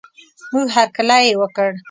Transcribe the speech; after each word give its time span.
موږ 0.53 0.67
هر 0.75 0.87
کلی 0.97 1.19
یې 1.27 1.33
وکړ. 1.41 1.69